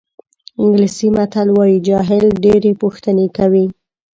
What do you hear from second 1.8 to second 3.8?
جاهل ډېرې پوښتنې کوي.